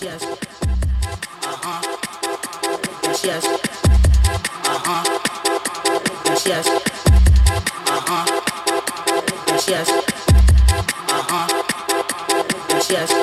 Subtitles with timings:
[0.00, 0.24] yes.
[0.24, 1.82] Uh huh.
[3.24, 3.44] Yes.
[4.64, 5.04] Uh huh.
[6.46, 6.66] Yes.
[7.86, 8.24] Uh huh.
[9.68, 9.88] Yes.
[11.08, 11.62] Uh huh.
[12.88, 13.10] Yes.
[13.10, 13.12] Uh-huh.
[13.12, 13.21] Uh-huh.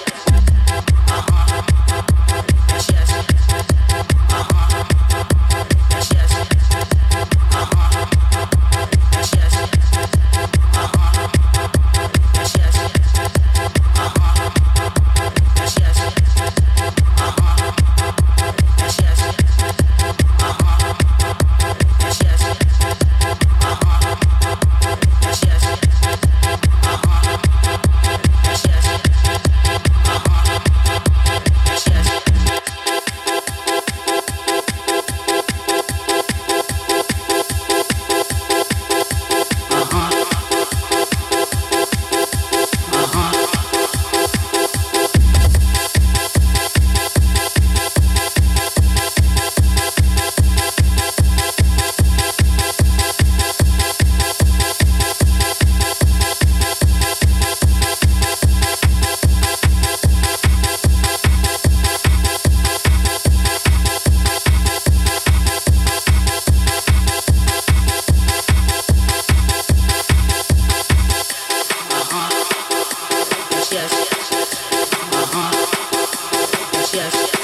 [76.93, 77.38] yes.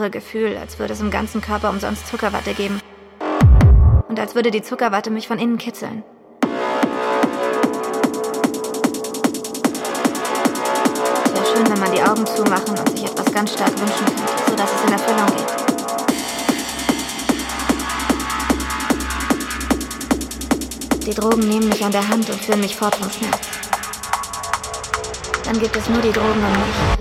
[0.00, 2.80] Irre Gefühl, als würde es im ganzen Körper umsonst Zuckerwatte geben.
[4.08, 6.02] Und als würde die Zuckerwatte mich von innen kitzeln.
[11.24, 14.22] Es wäre schön, wenn man die Augen zumachen und sich etwas ganz stark wünschen könnte,
[14.48, 15.60] so dass es in Erfüllung geht.
[21.06, 23.40] Die Drogen nehmen mich an der Hand und führen mich fort vom Schmerz.
[25.44, 26.99] Dann gibt es nur die Drogen und mich.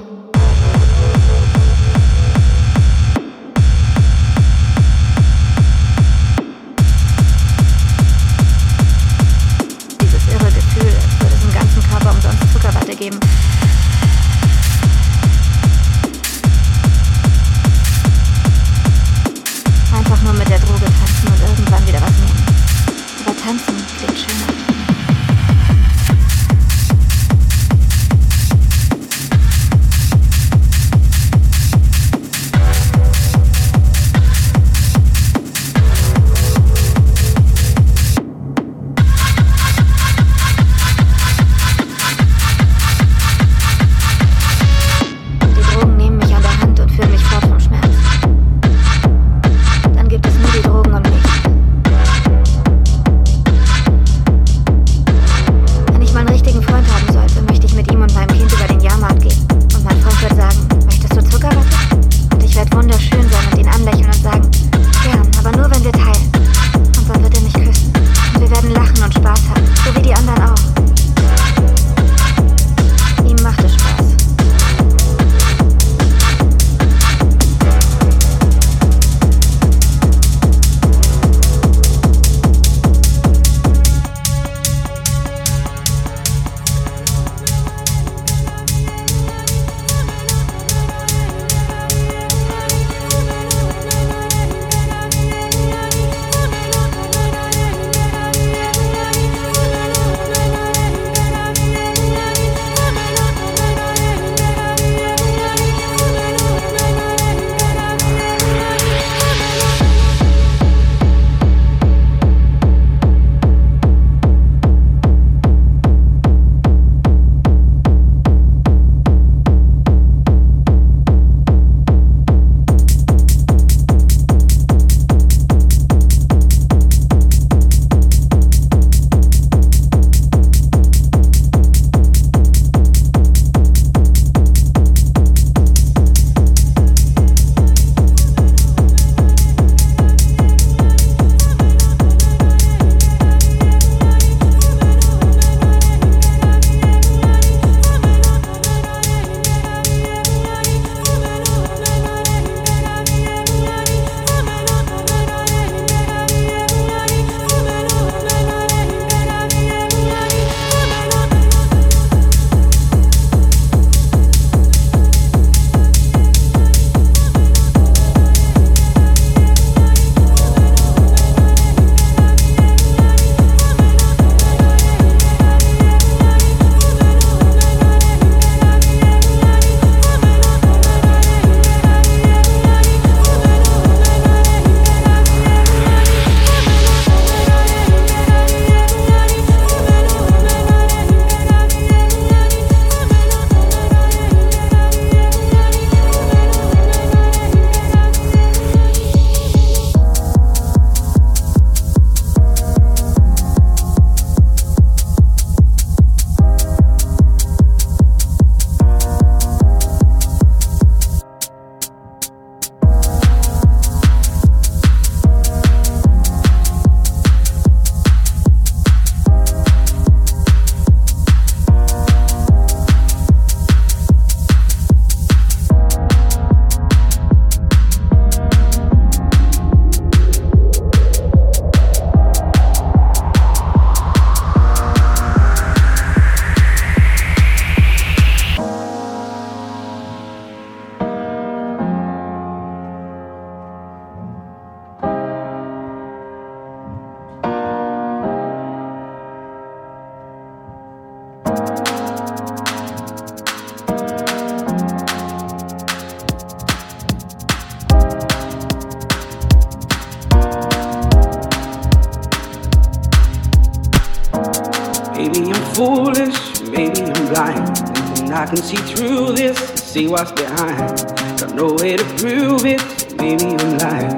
[268.39, 270.97] I can see through this, see what's behind.
[271.41, 272.81] Got no way to prove it,
[273.17, 274.15] maybe I'm lying.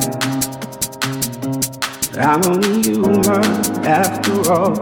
[2.20, 3.44] I'm only human
[3.84, 4.80] after all.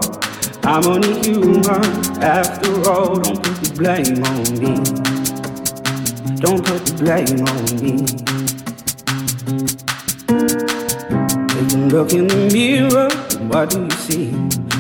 [0.64, 1.86] I'm only human
[2.22, 3.16] after all.
[3.16, 4.76] Don't put the blame on me.
[6.42, 7.96] Don't put the blame on me.
[11.48, 13.10] Take a look in the mirror.
[13.48, 14.32] What do you see?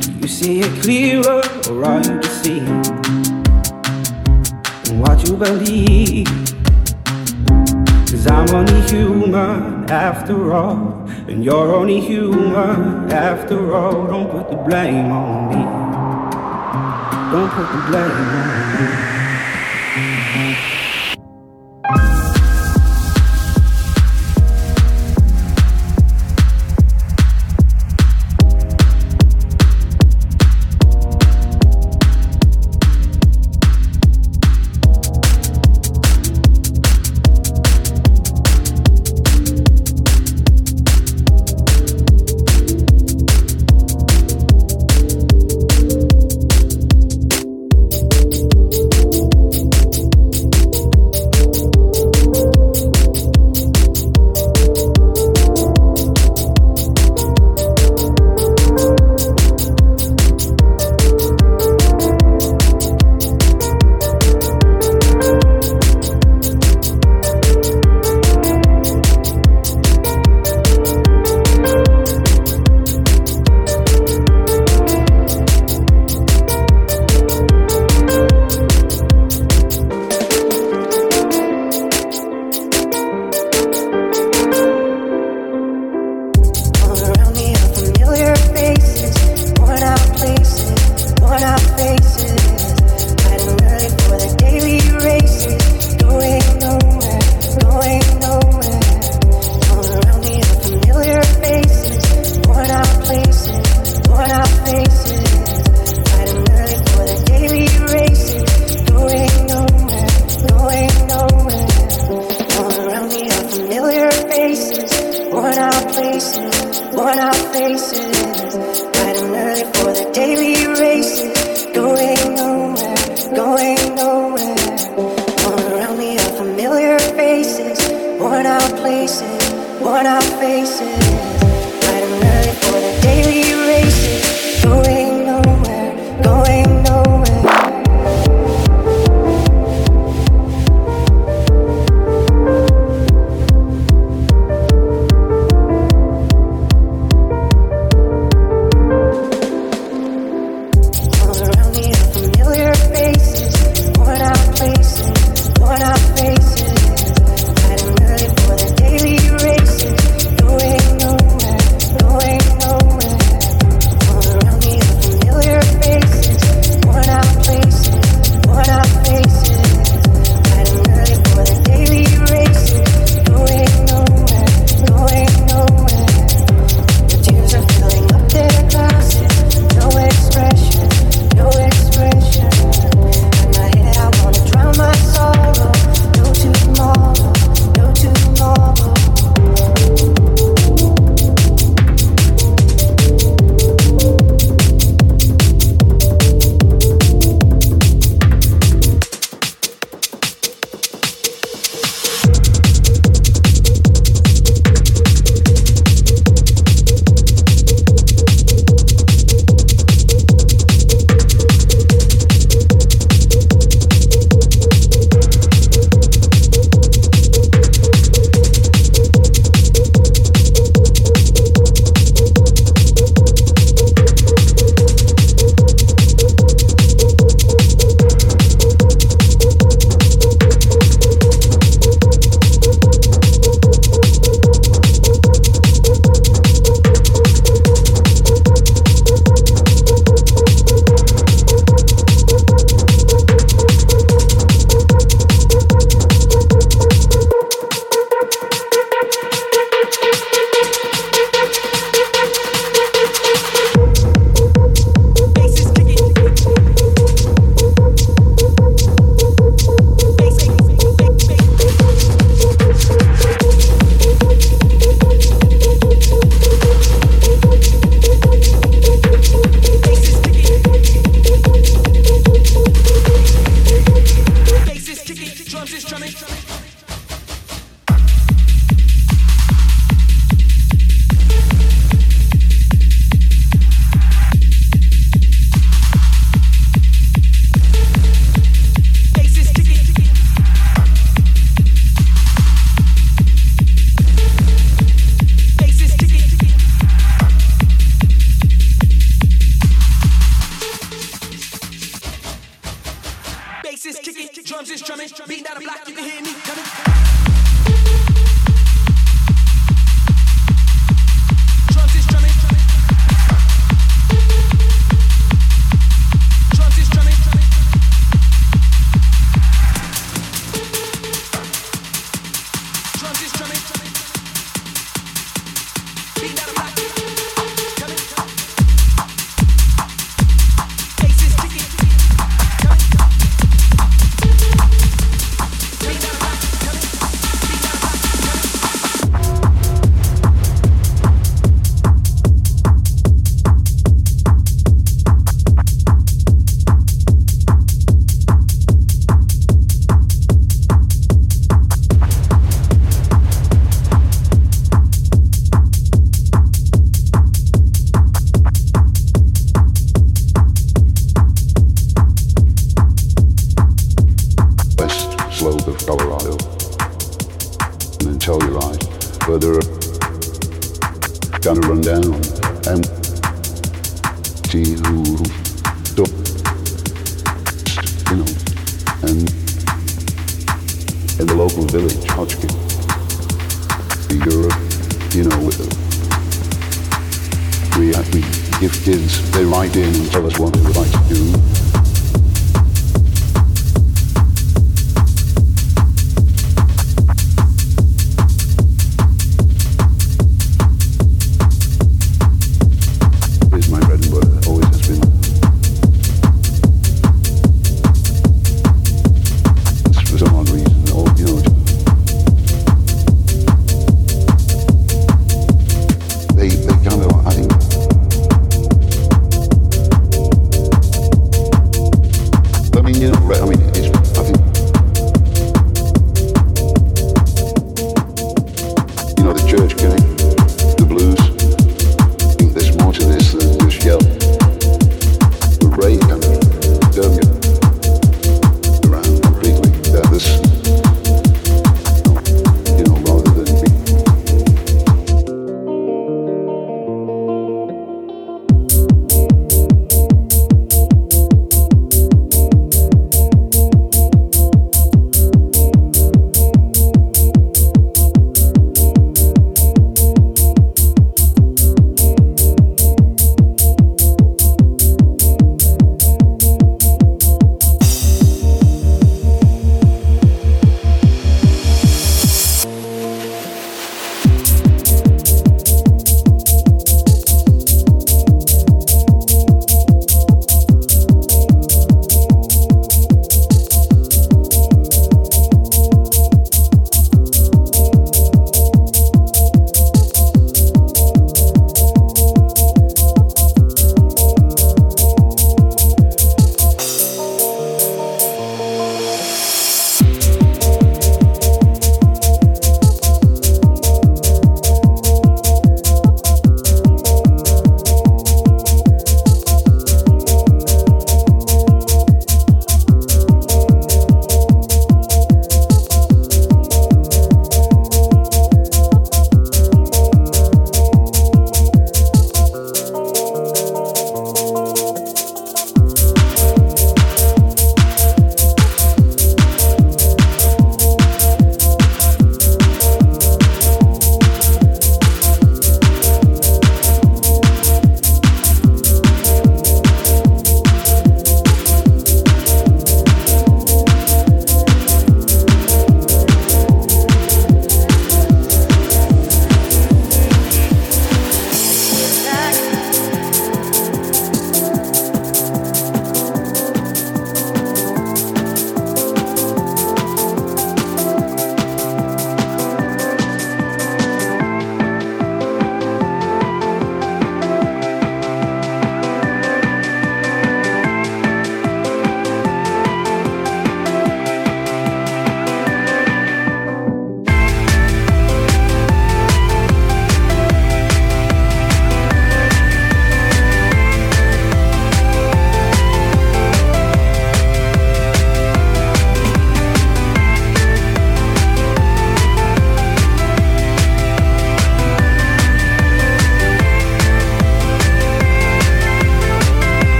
[0.00, 3.19] Do you see it clearer or are you deceived?
[5.36, 6.26] Believe.
[8.10, 11.08] Cause I'm only human after all.
[11.28, 14.06] And you're only human after all.
[14.06, 15.62] Don't put the blame on me.
[17.32, 19.09] Don't put the blame on me.